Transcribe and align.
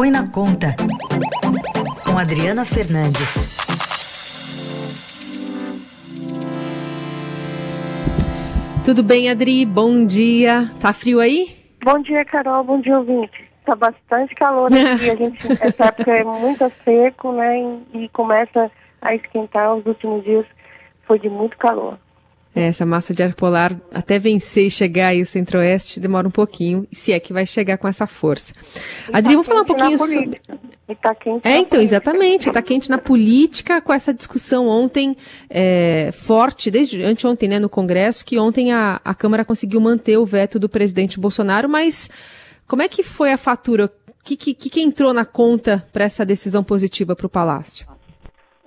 Põe 0.00 0.10
na 0.10 0.26
Conta, 0.26 0.74
com 2.06 2.16
Adriana 2.16 2.64
Fernandes. 2.64 3.58
Tudo 8.82 9.02
bem, 9.02 9.28
Adri? 9.28 9.66
Bom 9.66 10.06
dia. 10.06 10.70
Tá 10.80 10.94
frio 10.94 11.20
aí? 11.20 11.54
Bom 11.84 12.00
dia, 12.00 12.24
Carol. 12.24 12.64
Bom 12.64 12.80
dia, 12.80 12.96
ouvinte. 12.96 13.44
Tá 13.66 13.76
bastante 13.76 14.34
calor 14.36 14.72
aqui. 14.72 15.10
A 15.10 15.16
gente, 15.16 15.52
essa 15.60 15.84
época 15.88 16.12
é 16.12 16.24
muito 16.24 16.72
seco, 16.82 17.32
né? 17.32 17.60
E, 17.92 18.04
e 18.04 18.08
começa 18.08 18.72
a 19.02 19.14
esquentar. 19.14 19.74
Os 19.74 19.84
últimos 19.84 20.24
dias 20.24 20.46
foi 21.06 21.18
de 21.18 21.28
muito 21.28 21.58
calor. 21.58 21.98
É, 22.52 22.64
essa 22.64 22.84
massa 22.84 23.14
de 23.14 23.22
ar 23.22 23.32
polar, 23.32 23.80
até 23.94 24.18
vencer 24.18 24.66
e 24.66 24.70
chegar 24.70 25.08
aí 25.08 25.22
o 25.22 25.26
centro-oeste, 25.26 26.00
demora 26.00 26.26
um 26.26 26.32
pouquinho, 26.32 26.84
se 26.92 27.12
é 27.12 27.20
que 27.20 27.32
vai 27.32 27.46
chegar 27.46 27.78
com 27.78 27.86
essa 27.86 28.08
força. 28.08 28.52
E 29.08 29.16
Adri, 29.16 29.22
tá 29.22 29.30
vamos 29.30 29.46
falar 29.46 29.62
um 29.62 29.64
pouquinho 29.64 29.96
sobre... 29.96 30.40
Tá 31.00 31.14
quente 31.14 31.46
é, 31.46 31.58
então, 31.58 31.80
exatamente, 31.80 32.48
está 32.48 32.60
quente 32.60 32.90
na 32.90 32.98
política, 32.98 33.80
com 33.80 33.92
essa 33.92 34.12
discussão 34.12 34.66
ontem 34.66 35.16
é, 35.48 36.10
forte, 36.10 36.68
desde 36.68 37.00
anteontem, 37.04 37.48
né, 37.48 37.60
no 37.60 37.68
Congresso, 37.68 38.24
que 38.24 38.36
ontem 38.36 38.72
a, 38.72 39.00
a 39.04 39.14
Câmara 39.14 39.44
conseguiu 39.44 39.80
manter 39.80 40.16
o 40.18 40.26
veto 40.26 40.58
do 40.58 40.68
presidente 40.68 41.20
Bolsonaro, 41.20 41.68
mas 41.68 42.10
como 42.66 42.82
é 42.82 42.88
que 42.88 43.04
foi 43.04 43.32
a 43.32 43.38
fatura? 43.38 43.84
O 43.86 43.90
que, 44.24 44.36
que, 44.36 44.54
que 44.54 44.80
entrou 44.80 45.14
na 45.14 45.24
conta 45.24 45.86
para 45.92 46.04
essa 46.04 46.26
decisão 46.26 46.64
positiva 46.64 47.14
para 47.14 47.26
o 47.26 47.30
Palácio? 47.30 47.86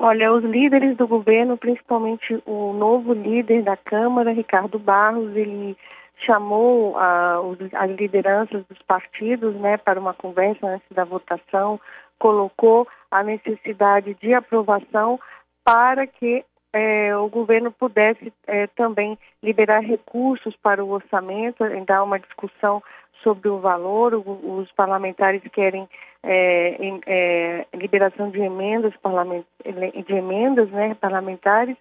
Olha, 0.06 0.34
os 0.34 0.44
líderes 0.44 0.98
do 0.98 1.08
governo, 1.08 1.58
principalmente 1.58 2.38
o 2.46 2.74
novo 2.74 3.14
líder 3.14 3.64
da 3.64 3.78
Câmara, 3.78 4.34
Ricardo 4.34 4.78
Barros, 4.78 5.34
ele 5.34 5.78
chamou 6.18 6.98
a, 6.98 7.40
as 7.72 7.90
lideranças 7.92 8.66
dos 8.66 8.82
partidos 8.82 9.56
né, 9.56 9.78
para 9.78 9.98
uma 9.98 10.14
conversa 10.14 10.68
antes 10.68 10.86
da 10.92 11.06
votação, 11.06 11.80
colocou 12.20 12.86
a 13.10 13.24
necessidade 13.24 14.14
de 14.16 14.34
aprovação 14.34 15.18
para 15.64 16.06
que 16.06 16.44
é, 16.74 17.16
o 17.16 17.30
governo 17.30 17.72
pudesse 17.72 18.34
é, 18.46 18.68
também 18.68 19.18
liberar 19.42 19.80
recursos 19.80 20.54
para 20.58 20.84
o 20.84 20.90
orçamento, 20.90 21.64
dar 21.88 22.04
uma 22.04 22.20
discussão 22.20 22.84
sobre 23.24 23.48
o 23.48 23.60
valor, 23.60 24.16
o, 24.16 24.58
os 24.60 24.70
parlamentares 24.74 25.42
querem 25.54 25.88
é, 26.24 26.78
é, 27.06 27.68
liberação 27.74 28.30
de 28.30 28.40
emendas, 28.40 28.94
de 30.06 30.14
emendas 30.14 30.70
né, 30.70 30.96
parlamentares 30.96 31.76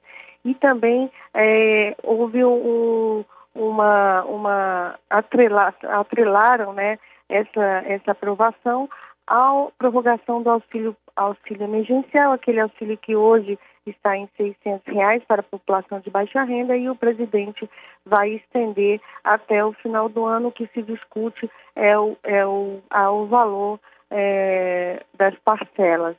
e 0.45 0.55
também 0.55 1.11
é, 1.33 1.95
houve 2.03 2.45
um, 2.45 3.25
uma, 3.55 4.25
uma 4.25 4.99
atrelar, 5.09 5.75
atrelaram 5.85 6.73
né, 6.73 6.99
essa, 7.29 7.85
essa 7.87 8.11
aprovação 8.11 8.89
à 9.27 9.69
prorrogação 9.79 10.43
do 10.43 10.51
auxílio, 10.51 10.97
auxílio 11.15 11.63
emergencial, 11.63 12.33
aquele 12.33 12.61
auxílio 12.61 12.99
que 12.99 13.15
hoje 13.15 13.59
está 13.87 14.17
em 14.17 14.29
600 14.37 14.87
reais 14.87 15.23
para 15.27 15.41
a 15.41 15.45
população 15.45 16.01
de 16.01 16.11
baixa 16.11 16.43
renda 16.45 16.77
e 16.77 16.89
o 16.89 16.95
presidente 16.95 17.69
vai 18.05 18.31
estender 18.31 19.01
até 19.25 19.65
o 19.65 19.73
final 19.73 20.09
do 20.09 20.25
ano. 20.25 20.53
Que 20.53 20.69
se 20.73 20.83
discute 20.83 21.51
é 21.75 21.99
o, 21.99 22.17
é 22.25 23.09
o 23.09 23.27
valor 23.27 23.81
é, 24.13 25.03
das 25.15 25.35
parcelas. 25.45 26.17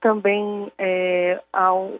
Também 0.00 0.70
é, 0.78 1.40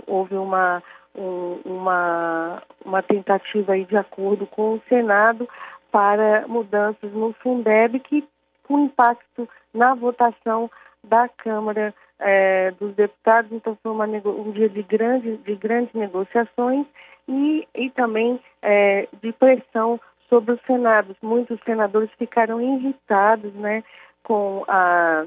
houve 0.06 0.34
uma, 0.34 0.82
um, 1.14 1.60
uma, 1.64 2.62
uma 2.84 3.02
tentativa 3.02 3.72
aí 3.72 3.84
de 3.84 3.96
acordo 3.96 4.46
com 4.46 4.74
o 4.74 4.82
Senado 4.88 5.48
para 5.90 6.46
mudanças 6.46 7.12
no 7.12 7.32
Fundeb 7.42 7.98
que 8.00 8.26
com 8.64 8.84
impacto 8.84 9.48
na 9.72 9.94
votação 9.94 10.70
da 11.02 11.28
Câmara 11.28 11.94
é, 12.18 12.72
dos 12.72 12.94
Deputados. 12.94 13.50
Então 13.52 13.78
foi 13.82 13.92
uma, 13.92 14.04
um 14.04 14.50
dia 14.50 14.68
de, 14.68 14.82
grande, 14.82 15.36
de 15.38 15.54
grandes 15.54 15.94
negociações 15.94 16.86
e, 17.28 17.66
e 17.74 17.90
também 17.90 18.40
é, 18.62 19.08
de 19.22 19.32
pressão 19.32 20.00
sobre 20.28 20.54
os 20.54 20.60
senados. 20.66 21.16
Muitos 21.22 21.58
senadores 21.64 22.10
ficaram 22.18 22.60
irritados 22.60 23.52
né, 23.54 23.82
com, 24.22 24.64
a, 24.68 25.24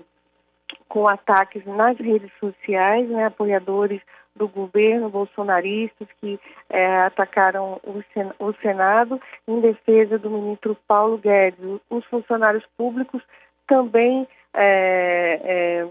com 0.87 1.07
ataques 1.07 1.65
nas 1.65 1.97
redes 1.97 2.31
sociais, 2.39 3.07
né, 3.09 3.25
apoiadores 3.25 4.01
do 4.35 4.47
governo, 4.47 5.09
bolsonaristas 5.09 6.07
que 6.21 6.39
é, 6.69 7.01
atacaram 7.01 7.79
o, 7.83 8.03
Sen 8.13 8.31
o 8.39 8.53
Senado 8.61 9.19
em 9.47 9.59
defesa 9.59 10.17
do 10.17 10.29
ministro 10.29 10.77
Paulo 10.87 11.17
Guedes. 11.17 11.59
Os 11.89 12.05
funcionários 12.05 12.65
públicos 12.77 13.21
também, 13.67 14.27
é, 14.53 15.41
é, 15.43 15.87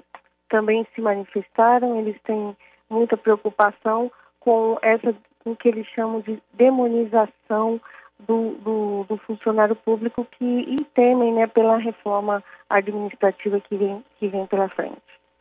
também 0.49 0.87
se 0.95 1.01
manifestaram, 1.01 1.99
eles 1.99 2.17
têm 2.23 2.57
muita 2.89 3.17
preocupação 3.17 4.11
com 4.41 4.79
essa 4.81 5.15
com 5.45 5.53
o 5.53 5.57
que 5.57 5.69
eles 5.69 5.87
chamam 5.89 6.21
de 6.21 6.43
demonização 6.55 7.81
do, 8.27 8.57
do, 8.65 9.07
do, 9.09 9.17
funcionário 9.19 9.77
público 9.77 10.27
que 10.39 10.45
e 10.45 10.85
temem 10.95 11.33
né, 11.33 11.47
pela 11.47 11.77
reforma 11.77 12.43
administrativa 12.69 13.61
que 13.61 13.77
vem, 13.77 14.03
que 14.19 14.29
vem 14.29 14.47
pela 14.47 14.69
frente. 14.69 14.97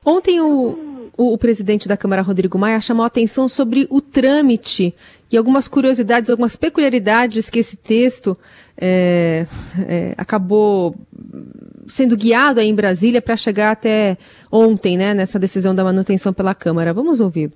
Ontem 0.06 0.40
o, 0.40 1.10
o, 1.18 1.34
o, 1.34 1.38
presidente 1.38 1.88
da 1.88 1.98
Câmara, 1.98 2.22
Rodrigo 2.22 2.58
Maia, 2.58 2.80
chamou 2.80 3.04
a 3.04 3.08
atenção 3.08 3.50
sobre 3.50 3.88
o 3.90 4.00
trâmite 4.00 4.96
e 5.30 5.36
algumas 5.36 5.68
curiosidades, 5.68 6.30
algumas 6.30 6.56
peculiaridades 6.56 7.50
que 7.50 7.60
esse 7.60 7.76
texto 7.76 8.38
é, 8.78 9.46
é, 9.86 10.14
acabou 10.18 10.96
sendo 11.88 12.16
guiado 12.16 12.60
aí 12.60 12.70
em 12.70 12.76
Brasília 12.76 13.22
para 13.22 13.36
chegar 13.36 13.72
até 13.72 14.18
ontem, 14.52 14.98
né, 14.98 15.14
nessa 15.14 15.40
decisão 15.40 15.76
da 15.76 15.84
manutenção 15.84 16.32
pela 16.32 16.56
Câmara. 16.56 16.94
Vamos 16.94 17.20
ouvir. 17.20 17.52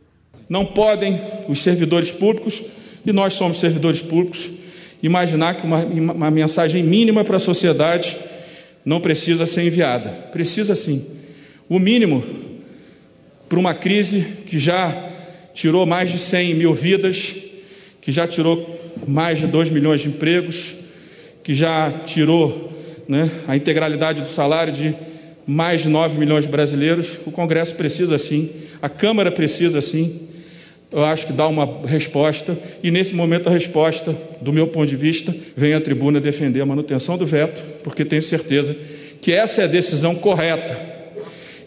Não 0.50 0.66
podem 0.66 1.22
os 1.48 1.62
servidores 1.62 2.12
públicos, 2.12 2.64
e 3.06 3.14
nós 3.14 3.34
somos 3.34 3.58
servidores 3.58 4.02
públicos, 4.02 4.52
imaginar 5.02 5.56
que 5.56 5.66
uma, 5.66 5.80
uma 5.84 6.32
mensagem 6.32 6.84
mínima 6.84 7.24
para 7.24 7.38
a 7.38 7.40
sociedade 7.40 8.18
não 8.86 9.00
precisa 9.00 9.46
ser 9.46 9.64
enviada. 9.64 10.10
Precisa 10.32 10.76
sim. 10.76 11.06
O 11.68 11.80
mínimo 11.80 12.24
para 13.48 13.60
uma 13.60 13.74
crise 13.74 14.22
que 14.46 14.58
já 14.58 15.10
tirou 15.54 15.86
mais 15.86 16.12
de 16.12 16.20
100 16.20 16.56
mil 16.56 16.74
vidas, 16.74 17.36
que 18.02 18.12
já 18.12 18.28
tirou 18.28 18.80
mais 19.08 19.40
de 19.40 19.48
2 19.48 19.70
milhões 19.70 20.02
de 20.02 20.08
empregos, 20.08 20.76
que 21.44 21.54
já 21.54 21.92
tirou 22.06 22.72
né, 23.08 23.30
a 23.48 23.56
integralidade 23.56 24.22
do 24.22 24.28
salário 24.28 24.74
de 24.74 24.96
mais 25.46 25.82
de 25.82 25.90
9 25.90 26.18
milhões 26.18 26.46
de 26.46 26.52
brasileiros. 26.52 27.20
O 27.26 27.32
Congresso 27.32 27.76
precisa 27.76 28.18
sim, 28.18 28.50
a 28.82 28.88
Câmara 28.88 29.32
precisa 29.32 29.82
sim 29.82 30.31
eu 30.92 31.06
acho 31.06 31.28
que 31.28 31.34
dá 31.34 31.48
uma 31.48 31.88
resposta, 31.88 32.58
e 32.84 32.92
nesse 32.92 33.16
momento 33.16 33.48
a 33.48 33.52
resposta, 33.52 34.16
do 34.42 34.52
meu 34.52 34.68
ponto 34.68 34.90
de 34.90 34.98
vista, 34.98 35.34
vem 35.56 35.74
à 35.74 35.80
tribuna 35.80 36.20
defender 36.20 36.60
a 36.60 36.66
manutenção 36.66 37.18
do 37.18 37.26
veto, 37.26 37.64
porque 37.82 38.04
tenho 38.04 38.22
certeza 38.22 38.76
que 39.22 39.32
essa 39.32 39.62
é 39.62 39.64
a 39.66 39.68
decisão 39.68 40.16
correta. 40.16 40.78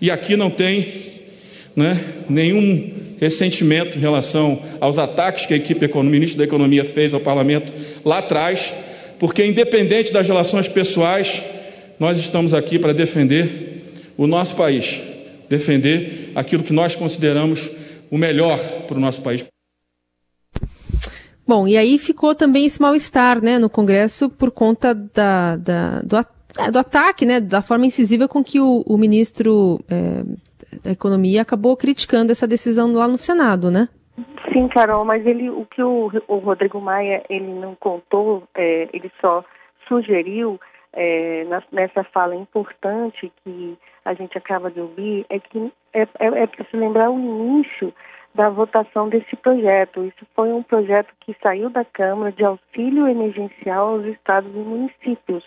E 0.00 0.10
aqui 0.10 0.36
não 0.36 0.50
tem 0.50 0.86
né, 1.74 1.98
nenhum 2.28 2.92
ressentimento 3.18 3.96
em 3.96 4.00
relação 4.00 4.60
aos 4.78 4.98
ataques 4.98 5.46
que 5.46 5.54
a 5.54 5.56
equipe 5.56 5.88
o 5.94 6.02
ministro 6.02 6.38
da 6.38 6.44
Economia 6.44 6.84
fez 6.84 7.14
ao 7.14 7.20
parlamento 7.20 7.72
lá 8.04 8.18
atrás, 8.18 8.74
porque 9.18 9.44
independente 9.44 10.12
das 10.12 10.26
relações 10.26 10.68
pessoais, 10.68 11.42
nós 11.98 12.18
estamos 12.18 12.52
aqui 12.52 12.78
para 12.78 12.92
defender 12.92 13.84
o 14.18 14.26
nosso 14.26 14.54
país, 14.54 15.00
defender 15.48 16.32
aquilo 16.34 16.62
que 16.62 16.72
nós 16.72 16.94
consideramos 16.94 17.70
o 18.14 18.18
melhor 18.18 18.56
para 18.86 18.96
o 18.96 19.00
nosso 19.00 19.20
país. 19.20 19.44
Bom, 21.46 21.66
e 21.66 21.76
aí 21.76 21.98
ficou 21.98 22.32
também 22.32 22.64
esse 22.64 22.80
mal-estar 22.80 23.42
né, 23.42 23.58
no 23.58 23.68
Congresso 23.68 24.30
por 24.30 24.52
conta 24.52 24.94
da, 24.94 25.56
da 25.56 26.00
do, 26.00 26.16
é, 26.16 26.70
do, 26.70 26.78
ataque, 26.78 27.26
né, 27.26 27.40
da 27.40 27.60
forma 27.60 27.86
incisiva 27.86 28.28
com 28.28 28.42
que 28.44 28.60
o, 28.60 28.84
o 28.86 28.96
ministro 28.96 29.80
é, 29.90 30.22
da 30.84 30.92
Economia 30.92 31.42
acabou 31.42 31.76
criticando 31.76 32.30
essa 32.30 32.46
decisão 32.46 32.92
lá 32.92 33.08
no 33.08 33.16
Senado, 33.16 33.68
né? 33.68 33.88
Sim, 34.52 34.68
Carol, 34.68 35.04
mas 35.04 35.26
ele, 35.26 35.50
o 35.50 35.66
que 35.66 35.82
o, 35.82 36.08
o 36.28 36.36
Rodrigo 36.38 36.80
Maia 36.80 37.20
ele 37.28 37.52
não 37.52 37.74
contou, 37.74 38.44
é, 38.54 38.88
ele 38.92 39.10
só 39.20 39.44
sugeriu 39.88 40.60
é, 40.94 41.44
nessa 41.72 42.04
fala 42.04 42.34
importante 42.34 43.32
que 43.42 43.78
a 44.04 44.14
gente 44.14 44.36
acaba 44.38 44.70
de 44.70 44.80
ouvir, 44.80 45.26
é 45.28 45.38
que 45.38 45.72
é, 45.92 46.02
é, 46.02 46.26
é 46.42 46.46
preciso 46.46 46.76
lembrar 46.76 47.10
o 47.10 47.18
início 47.18 47.92
da 48.34 48.50
votação 48.50 49.08
desse 49.08 49.36
projeto. 49.36 50.04
Isso 50.04 50.26
foi 50.34 50.52
um 50.52 50.62
projeto 50.62 51.12
que 51.20 51.36
saiu 51.42 51.70
da 51.70 51.84
Câmara 51.84 52.32
de 52.32 52.44
auxílio 52.44 53.08
emergencial 53.08 53.90
aos 53.90 54.04
estados 54.06 54.52
e 54.52 54.58
municípios. 54.58 55.44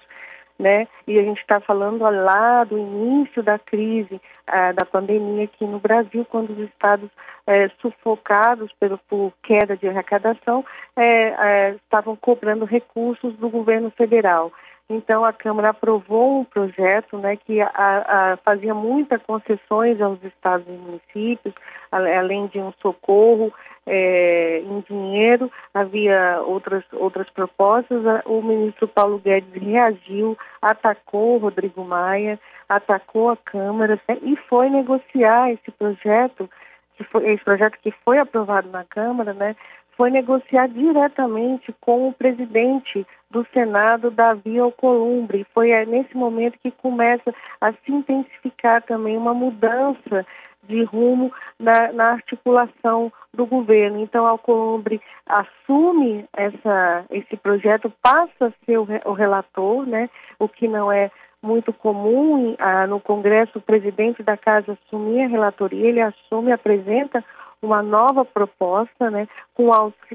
Né? 0.57 0.87
E 1.05 1.19
a 1.19 1.21
gente 1.21 1.39
está 1.39 1.59
falando 1.59 2.01
lá 2.01 2.63
do 2.63 2.79
início 2.79 3.43
da 3.43 3.59
crise, 3.59 4.19
ah, 4.47 4.71
da 4.71 4.83
pandemia 4.83 5.43
aqui 5.43 5.63
no 5.65 5.79
Brasil, 5.79 6.25
quando 6.25 6.49
os 6.49 6.59
estados 6.59 7.11
eh, 7.45 7.69
sufocados 7.79 8.73
pelo, 8.79 8.97
por 9.07 9.31
queda 9.43 9.77
de 9.77 9.87
arrecadação 9.87 10.65
eh, 10.95 11.35
eh, 11.39 11.75
estavam 11.75 12.15
cobrando 12.15 12.65
recursos 12.65 13.35
do 13.35 13.49
governo 13.49 13.91
federal. 13.91 14.51
Então 14.89 15.25
a 15.25 15.33
Câmara 15.33 15.69
aprovou 15.69 16.39
um 16.39 16.43
projeto 16.45 17.17
né, 17.17 17.35
que 17.35 17.59
a, 17.59 17.69
a, 17.73 18.37
fazia 18.37 18.73
muitas 18.73 19.21
concessões 19.23 19.99
aos 19.99 20.23
estados 20.23 20.65
e 20.65 20.71
municípios, 20.71 21.53
além 21.91 22.47
de 22.47 22.59
um 22.59 22.71
socorro 22.81 23.53
é, 23.85 24.59
em 24.59 24.83
dinheiro, 24.87 25.51
havia 25.73 26.41
outras, 26.41 26.85
outras 26.93 27.29
propostas. 27.29 28.01
O 28.25 28.41
ministro 28.41 28.87
Paulo 28.87 29.19
Guedes 29.19 29.61
reagiu, 29.61 30.37
atacou 30.61 31.35
o 31.35 31.39
Rodrigo 31.39 31.83
Maia, 31.83 32.39
atacou 32.69 33.29
a 33.29 33.37
Câmara 33.37 33.99
né, 34.07 34.17
e 34.21 34.37
foi 34.49 34.69
negociar 34.69 35.51
esse 35.51 35.69
projeto, 35.71 36.49
que 36.95 37.03
foi, 37.03 37.29
esse 37.31 37.43
projeto 37.43 37.77
que 37.81 37.91
foi 38.05 38.19
aprovado 38.19 38.69
na 38.69 38.85
Câmara, 38.85 39.33
né, 39.33 39.53
foi 39.97 40.11
negociar 40.11 40.67
diretamente 40.67 41.73
com 41.81 42.07
o 42.07 42.13
presidente 42.13 43.05
do 43.29 43.45
Senado, 43.53 44.09
Davi 44.09 44.57
Alcolumbre. 44.59 45.45
Foi 45.53 45.69
nesse 45.85 46.15
momento 46.15 46.59
que 46.59 46.71
começa 46.71 47.33
a 47.59 47.71
se 47.71 47.91
intensificar 47.91 48.81
também 48.81 49.17
uma 49.17 49.33
mudança 49.33 50.25
de 50.63 50.83
rumo 50.83 51.31
na, 51.59 51.91
na 51.93 52.11
articulação 52.11 53.11
do 53.33 53.45
governo. 53.45 53.99
Então, 53.99 54.25
Alcolumbre 54.25 55.01
assume 55.25 56.25
essa, 56.33 57.05
esse 57.09 57.37
projeto, 57.37 57.91
passa 58.01 58.47
a 58.47 58.65
ser 58.65 58.77
o, 58.77 58.87
o 59.05 59.13
relator, 59.13 59.87
né, 59.87 60.09
o 60.37 60.47
que 60.47 60.67
não 60.67 60.91
é 60.91 61.09
muito 61.41 61.71
comum 61.71 62.55
ah, 62.59 62.87
no 62.87 62.99
Congresso, 62.99 63.59
o 63.59 63.61
presidente 63.61 64.23
da 64.23 64.35
casa 64.35 64.77
assumir 64.85 65.23
a 65.23 65.27
relatoria, 65.27 65.87
ele 65.87 66.01
assume, 66.01 66.51
apresenta 66.51 67.23
uma 67.61 67.81
nova 67.81 68.25
proposta, 68.25 69.09
né, 69.09 69.27
com, 69.53 69.69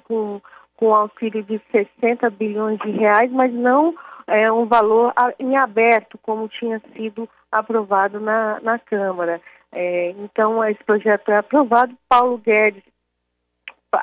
com, 0.05 0.41
com 0.77 0.95
auxílio 0.95 1.43
de 1.43 1.61
60 1.71 2.29
bilhões 2.31 2.79
de 2.81 2.91
reais, 2.91 3.31
mas 3.31 3.53
não 3.53 3.95
é, 4.27 4.51
um 4.51 4.67
valor 4.67 5.13
em 5.39 5.57
aberto, 5.57 6.19
como 6.19 6.49
tinha 6.49 6.81
sido 6.95 7.29
aprovado 7.51 8.21
na, 8.21 8.61
na 8.61 8.79
Câmara. 8.79 9.41
É, 9.71 10.11
então, 10.19 10.65
esse 10.65 10.83
projeto 10.85 11.31
é 11.31 11.37
aprovado. 11.37 11.97
Paulo 12.09 12.39
Guedes, 12.39 12.83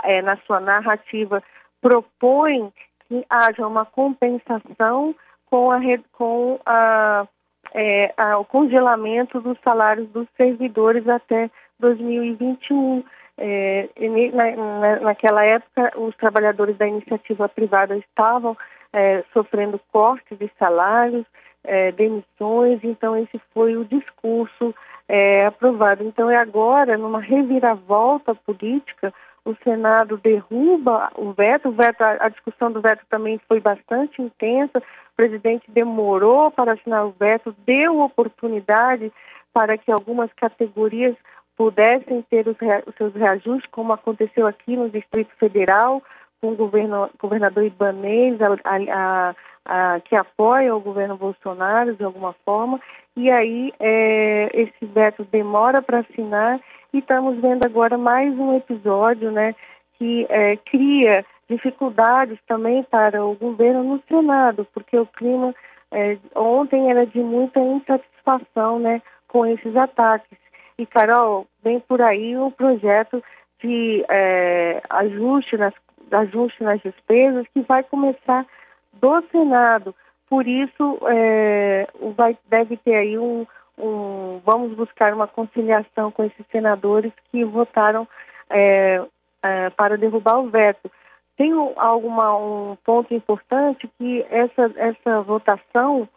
é, 0.04 0.22
na 0.22 0.38
sua 0.46 0.60
narrativa, 0.60 1.44
propõe 1.82 2.72
que 3.08 3.26
haja 3.30 3.66
uma 3.66 3.86
compensação 3.86 5.16
com, 5.50 5.72
a, 5.72 5.80
com 6.12 6.60
a, 6.66 7.28
é, 7.74 8.14
a, 8.18 8.38
o 8.38 8.46
congelamento 8.46 9.42
dos 9.42 9.58
salários 9.64 10.08
dos 10.10 10.28
servidores 10.38 11.08
até 11.08 11.50
2021. 11.80 13.04
É, 13.42 13.88
na, 14.34 15.00
naquela 15.00 15.46
época, 15.46 15.94
os 15.98 16.14
trabalhadores 16.18 16.78
da 16.78 16.86
iniciativa 16.86 17.48
privada 17.48 17.96
estavam 17.96 18.58
é, 18.92 19.24
sofrendo 19.34 19.80
cortes 19.92 20.38
de 20.38 20.52
salários, 20.60 21.26
é, 21.64 21.92
demissões, 21.92 22.80
então 22.84 23.16
esse 23.16 23.40
foi 23.54 23.78
o 23.78 23.86
discurso 23.86 24.76
é, 25.08 25.46
aprovado. 25.46 26.04
Então 26.04 26.30
é 26.30 26.36
agora, 26.36 26.98
numa 26.98 27.22
reviravolta 27.22 28.36
política, 28.36 29.14
o 29.46 29.56
Senado 29.64 30.18
derruba 30.18 31.10
o 31.16 31.32
veto, 31.32 31.70
o 31.70 31.72
veto 31.72 32.02
a, 32.02 32.26
a 32.26 32.30
discussão 32.30 32.72
do 32.72 32.82
veto 32.82 33.06
também 33.10 33.40
foi 33.48 33.60
bastante 33.60 34.22
intensa, 34.22 34.80
o 34.80 35.16
presidente 35.16 35.70
demorou 35.70 36.52
para 36.52 36.74
assinar 36.74 37.06
o 37.06 37.16
veto, 37.18 37.56
deu 37.66 38.00
oportunidade 38.00 39.12
para 39.54 39.78
que 39.78 39.92
algumas 39.92 40.32
categorias 40.34 41.16
pudessem 41.60 42.22
ter 42.30 42.48
os, 42.48 42.56
os 42.88 42.96
seus 42.96 43.14
reajustes, 43.14 43.70
como 43.70 43.92
aconteceu 43.92 44.48
aqui 44.48 44.78
no 44.78 44.90
Distrito 44.90 45.32
Federal, 45.38 46.02
com 46.40 46.54
o 46.54 46.56
governo, 46.56 47.10
governador 47.22 47.66
Ibanez, 47.66 48.38
a, 48.42 48.56
a, 48.94 49.36
a, 49.66 50.00
que 50.00 50.16
apoia 50.16 50.74
o 50.74 50.80
governo 50.80 51.18
Bolsonaro 51.18 51.98
de 51.98 52.04
alguma 52.06 52.34
forma, 52.46 52.80
e 53.14 53.30
aí 53.30 53.74
é, 53.78 54.50
esse 54.54 54.86
veto 54.86 55.26
demora 55.26 55.82
para 55.82 56.00
assinar 56.00 56.62
e 56.94 57.00
estamos 57.00 57.38
vendo 57.42 57.66
agora 57.66 57.98
mais 57.98 58.34
um 58.40 58.56
episódio 58.56 59.30
né, 59.30 59.54
que 59.98 60.26
é, 60.30 60.56
cria 60.56 61.26
dificuldades 61.50 62.40
também 62.48 62.84
para 62.84 63.26
o 63.26 63.36
governo 63.36 63.84
no 63.84 64.02
Senado, 64.08 64.66
porque 64.74 64.98
o 64.98 65.06
clima 65.06 65.54
é, 65.92 66.18
ontem 66.34 66.90
era 66.90 67.06
de 67.06 67.20
muita 67.20 67.60
insatisfação 67.60 68.80
né, 68.80 69.02
com 69.28 69.46
esses 69.46 69.76
ataques. 69.76 70.40
E, 70.80 70.86
Carol, 70.86 71.46
vem 71.62 71.78
por 71.78 72.02
aí 72.02 72.38
um 72.38 72.50
projeto 72.50 73.22
de 73.62 74.06
é, 74.08 74.82
ajuste, 74.90 75.58
nas, 75.58 75.74
ajuste 76.10 76.64
nas 76.64 76.80
despesas 76.82 77.46
que 77.54 77.60
vai 77.64 77.84
começar 77.84 78.46
do 78.94 79.22
Senado. 79.30 79.94
Por 80.30 80.48
isso, 80.48 80.98
é, 81.06 81.86
vai, 82.16 82.38
deve 82.48 82.78
ter 82.78 82.96
aí 82.96 83.18
um, 83.18 83.46
um, 83.78 84.40
Vamos 84.46 84.74
buscar 84.74 85.14
uma 85.14 85.28
conciliação 85.28 86.12
com 86.12 86.24
esses 86.24 86.46
senadores 86.50 87.12
que 87.30 87.44
votaram 87.44 88.08
é, 88.50 89.04
é, 89.44 89.70
para 89.72 89.98
derrubar 89.98 90.40
o 90.40 90.50
veto. 90.50 90.90
Tem 91.36 91.52
alguma, 91.76 92.38
um 92.38 92.78
ponto 92.86 93.14
importante 93.14 93.90
que 93.98 94.26
essa, 94.30 94.72
essa 94.78 95.22
votação 95.24 96.08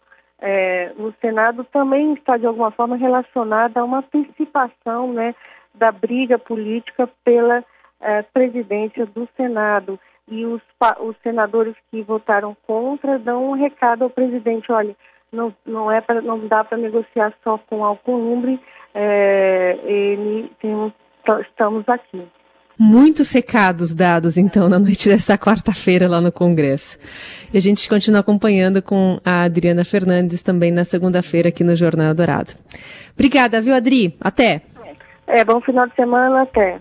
é, 0.44 0.93
no 0.97 1.15
Senado 1.21 1.62
também 1.62 2.15
está 2.15 2.37
de 2.37 2.44
alguma 2.44 2.73
forma 2.73 2.97
relacionada 2.97 3.81
a 3.81 3.85
uma 3.85 3.99
antecipação 3.99 5.12
né, 5.12 5.37
da 5.73 5.93
briga 5.93 6.37
política 6.37 7.09
pela 7.25 7.65
é, 8.00 8.23
presidência 8.23 9.06
do 9.06 9.29
Senado. 9.37 10.00
E 10.29 10.44
os, 10.44 10.61
os 11.00 11.17
senadores 11.23 11.77
que 11.91 12.03
votaram 12.03 12.56
contra 12.67 13.21
dão 13.21 13.50
um 13.50 13.53
recado 13.53 14.03
ao 14.03 14.11
presidente, 14.11 14.73
olha, 14.73 14.97
não, 15.31 15.55
não, 15.65 15.91
é 15.91 16.00
pra, 16.00 16.21
não 16.21 16.45
dá 16.49 16.65
para 16.65 16.77
negociar 16.77 17.33
só 17.45 17.56
com 17.56 17.85
Alcolumbre, 17.85 18.61
é, 18.93 19.79
ele 19.85 20.50
tem, 20.61 20.93
estamos 21.41 21.88
aqui. 21.88 22.27
Muitos 22.79 23.31
recados 23.33 23.95
dados, 23.95 24.37
então, 24.37 24.69
na 24.69 24.79
noite 24.79 25.09
desta 25.09 25.39
quarta-feira 25.39 26.09
lá 26.09 26.21
no 26.21 26.33
Congresso. 26.33 26.99
E 27.53 27.59
a 27.59 27.61
gente 27.61 27.89
continua 27.89 28.21
acompanhando 28.21 28.83
com 28.83 29.21
a 29.25 29.43
Adriana 29.43 29.85
Fernandes 29.85 30.43
também 30.43 30.73
na 30.73 30.85
segunda-feira 30.85 31.51
aqui 31.51 31.63
no 31.63 31.77
Jornal 31.77 32.15
Dourado. 32.15 32.55
Obrigada, 33.15 33.61
viu, 33.61 33.75
Adri? 33.75 34.17
Até. 34.21 34.63
É, 35.27 35.45
bom 35.45 35.61
final 35.61 35.87
de 35.87 35.95
semana, 35.95 36.43
até. 36.43 36.81